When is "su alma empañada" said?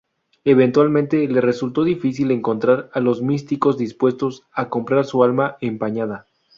5.05-6.25